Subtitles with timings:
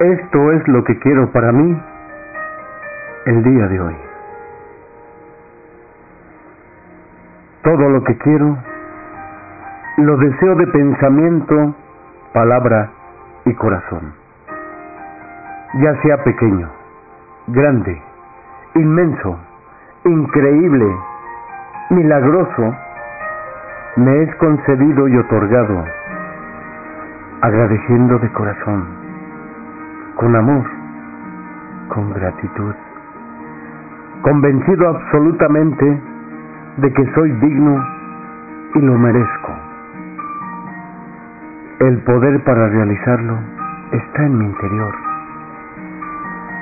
[0.00, 1.80] Esto es lo que quiero para mí
[3.26, 3.96] el día de hoy.
[7.62, 8.58] Todo lo que quiero
[9.98, 11.76] lo deseo de pensamiento,
[12.32, 12.90] palabra
[13.44, 14.12] y corazón.
[15.74, 16.68] Ya sea pequeño,
[17.46, 18.02] grande,
[18.74, 19.38] inmenso,
[20.04, 20.92] increíble,
[21.90, 22.74] milagroso,
[23.94, 25.84] me es concedido y otorgado,
[27.42, 29.03] agradeciendo de corazón,
[30.24, 30.64] con amor,
[31.88, 32.74] con gratitud,
[34.22, 36.00] convencido absolutamente
[36.78, 37.84] de que soy digno
[38.74, 39.52] y lo merezco.
[41.80, 43.36] El poder para realizarlo
[43.92, 44.94] está en mi interior.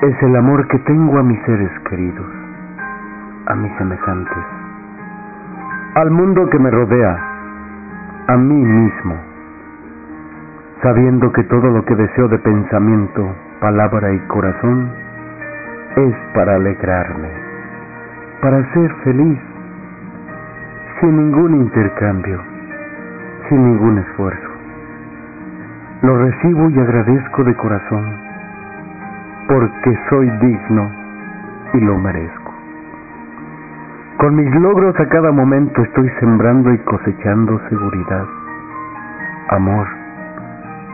[0.01, 2.31] Es el amor que tengo a mis seres queridos,
[3.45, 4.43] a mis semejantes
[5.95, 7.17] al mundo que me rodea,
[8.27, 9.15] a mí mismo,
[10.83, 13.25] sabiendo que todo lo que deseo de pensamiento,
[13.61, 14.91] palabra y corazón
[15.95, 17.29] es para alegrarme,
[18.41, 19.39] para ser feliz,
[20.99, 22.41] sin ningún intercambio,
[23.47, 24.49] sin ningún esfuerzo.
[26.01, 28.17] Lo recibo y agradezco de corazón,
[29.47, 30.91] porque soy digno
[31.75, 32.53] y lo merezco.
[34.17, 38.25] Con mis logros a cada momento estoy sembrando y cosechando seguridad,
[39.47, 40.02] amor,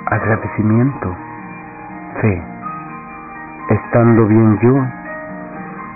[0.10, 1.16] agradecimiento,
[2.22, 2.44] fe.
[3.70, 4.86] Estando bien yo,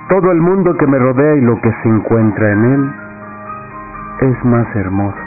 [0.09, 2.93] todo el mundo que me rodea y lo que se encuentra en él
[4.21, 5.25] es más hermoso,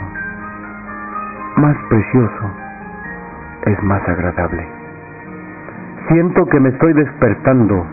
[1.57, 2.51] más precioso,
[3.65, 4.65] es más agradable.
[6.07, 7.85] Siento que me estoy despertando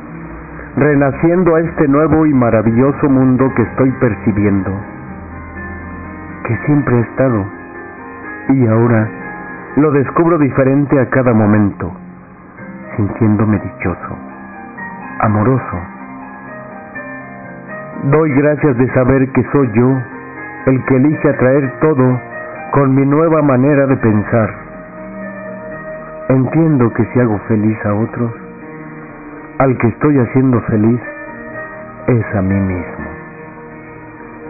[0.77, 4.71] renaciendo a este nuevo y maravilloso mundo que estoy percibiendo,
[6.47, 7.45] que siempre he estado
[8.49, 9.09] y ahora
[9.77, 11.91] lo descubro diferente a cada momento,
[12.97, 14.17] sintiéndome dichoso,
[15.21, 15.79] amoroso.
[18.05, 19.91] Doy gracias de saber que soy yo
[20.67, 22.21] el que elige atraer todo
[22.73, 24.55] con mi nueva manera de pensar.
[26.29, 28.33] Entiendo que si hago feliz a otros,
[29.59, 31.01] al que estoy haciendo feliz
[32.07, 33.07] es a mí mismo,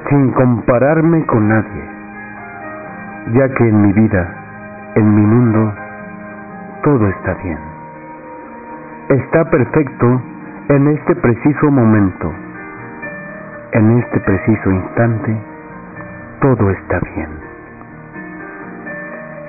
[0.09, 1.85] sin compararme con nadie,
[3.33, 4.44] ya que en mi vida,
[4.95, 5.75] en mi mundo,
[6.83, 7.59] todo está bien.
[9.09, 10.23] Está perfecto
[10.69, 12.33] en este preciso momento,
[13.73, 15.37] en este preciso instante,
[16.41, 17.29] todo está bien.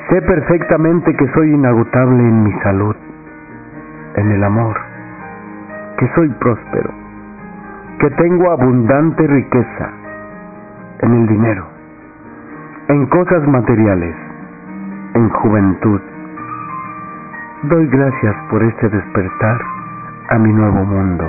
[0.09, 2.95] Sé perfectamente que soy inagotable en mi salud,
[4.15, 4.77] en el amor,
[5.97, 6.91] que soy próspero,
[7.99, 9.89] que tengo abundante riqueza
[11.01, 11.65] en el dinero,
[12.87, 14.24] en cosas materiales,
[15.15, 16.01] en juventud.
[17.63, 19.61] Doy gracias por este despertar
[20.29, 21.25] a mi nuevo mundo.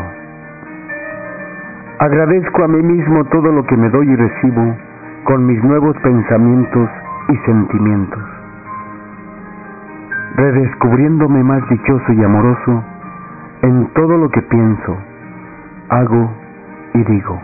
[1.98, 4.76] Agradezco a mí mismo todo lo que me doy y recibo
[5.24, 6.90] con mis nuevos pensamientos
[7.28, 8.22] y sentimientos,
[10.36, 12.84] redescubriéndome más dichoso y amoroso
[13.62, 14.96] en todo lo que pienso,
[15.88, 16.30] hago
[16.94, 17.40] y digo.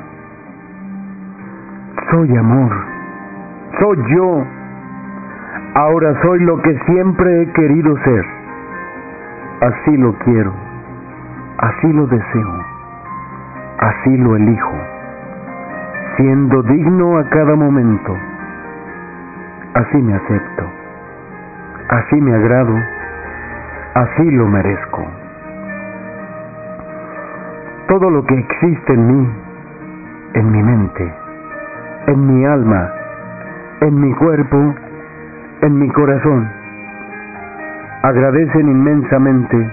[2.11, 2.73] Soy amor,
[3.81, 4.62] soy yo.
[5.75, 8.27] Ahora soy lo que siempre he querido ser.
[9.63, 10.53] Así lo quiero,
[11.59, 12.65] así lo deseo,
[13.79, 14.75] así lo elijo,
[16.17, 18.15] siendo digno a cada momento.
[19.73, 20.65] Así me acepto,
[21.89, 22.75] así me agrado,
[23.95, 25.07] así lo merezco.
[27.89, 29.29] Todo lo que existe en mí,
[30.35, 31.15] en mi mente,
[32.09, 32.91] en mi alma,
[33.81, 34.75] en mi cuerpo,
[35.63, 36.51] en mi corazón,
[38.03, 39.71] agradecen inmensamente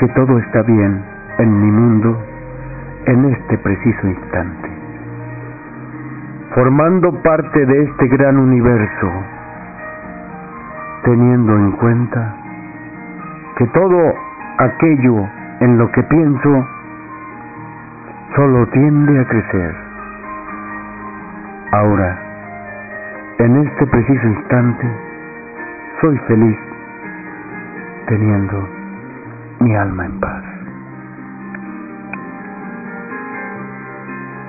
[0.00, 1.04] que todo está bien
[1.38, 2.20] en mi mundo
[3.06, 4.68] en este preciso instante,
[6.52, 9.12] formando parte de este gran universo,
[11.04, 12.34] teniendo en cuenta
[13.56, 14.14] que todo
[14.58, 15.28] aquello
[15.60, 16.66] en lo que pienso
[18.34, 19.76] solo tiende a crecer.
[21.70, 22.27] Ahora,
[23.38, 24.86] en este preciso instante,
[26.00, 26.58] soy feliz
[28.08, 28.68] teniendo
[29.60, 30.57] mi alma en paz.